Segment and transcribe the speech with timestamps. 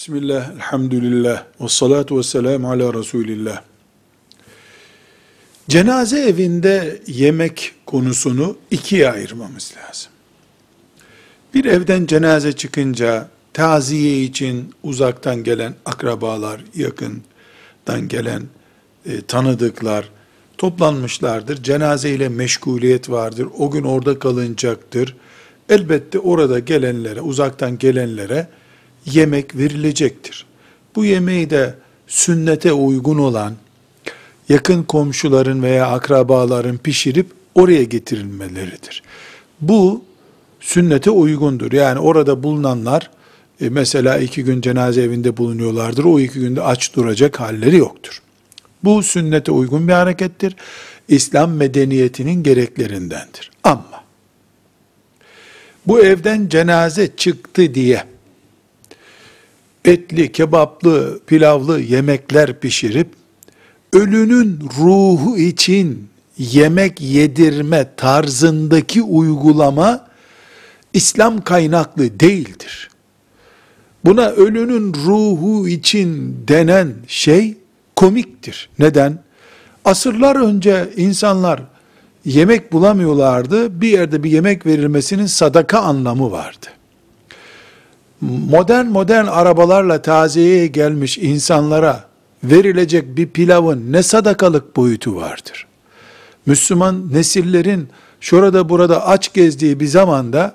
[0.00, 3.62] Bismillah, elhamdülillah, ve salatu ve selamu ala Resulillah.
[5.68, 10.12] Cenaze evinde yemek konusunu ikiye ayırmamız lazım.
[11.54, 18.42] Bir evden cenaze çıkınca taziye için uzaktan gelen akrabalar, yakından gelen
[19.06, 20.08] e, tanıdıklar
[20.58, 21.62] toplanmışlardır.
[21.62, 23.48] Cenaze ile meşguliyet vardır.
[23.58, 25.16] O gün orada kalınacaktır.
[25.68, 28.48] Elbette orada gelenlere, uzaktan gelenlere
[29.06, 30.46] yemek verilecektir.
[30.96, 31.74] Bu yemeği de
[32.06, 33.54] sünnete uygun olan
[34.48, 39.02] yakın komşuların veya akrabaların pişirip oraya getirilmeleridir.
[39.60, 40.04] Bu
[40.60, 41.72] sünnete uygundur.
[41.72, 43.10] Yani orada bulunanlar
[43.60, 46.04] e, mesela iki gün cenaze evinde bulunuyorlardır.
[46.04, 48.22] O iki günde aç duracak halleri yoktur.
[48.84, 50.56] Bu sünnete uygun bir harekettir.
[51.08, 53.50] İslam medeniyetinin gereklerindendir.
[53.64, 54.04] Ama
[55.86, 58.04] bu evden cenaze çıktı diye
[59.84, 63.08] etli, kebaplı, pilavlı yemekler pişirip
[63.92, 70.06] ölünün ruhu için yemek yedirme tarzındaki uygulama
[70.92, 72.90] İslam kaynaklı değildir.
[74.04, 77.56] Buna ölünün ruhu için denen şey
[77.96, 78.70] komiktir.
[78.78, 79.18] Neden?
[79.84, 81.62] Asırlar önce insanlar
[82.24, 83.80] yemek bulamıyorlardı.
[83.80, 86.66] Bir yerde bir yemek verilmesinin sadaka anlamı vardı
[88.20, 92.04] modern modern arabalarla taziyeye gelmiş insanlara
[92.44, 95.66] verilecek bir pilavın ne sadakalık boyutu vardır.
[96.46, 97.88] Müslüman nesillerin
[98.20, 100.54] şurada burada aç gezdiği bir zamanda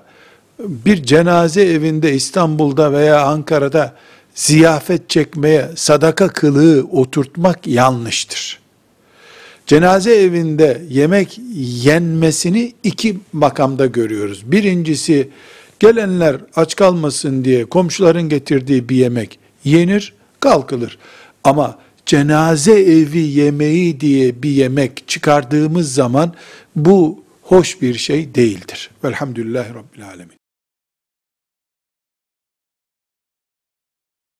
[0.59, 3.93] bir cenaze evinde İstanbul'da veya Ankara'da
[4.35, 8.59] ziyafet çekmeye sadaka kılığı oturtmak yanlıştır.
[9.67, 11.39] Cenaze evinde yemek
[11.83, 14.51] yenmesini iki makamda görüyoruz.
[14.51, 15.29] Birincisi
[15.85, 20.97] Gelenler aç kalmasın diye komşuların getirdiği bir yemek yenir, kalkılır.
[21.43, 26.33] Ama cenaze evi yemeği diye bir yemek çıkardığımız zaman
[26.75, 28.89] bu hoş bir şey değildir.
[29.03, 30.44] Velhamdülillahi Rabbil Alemin.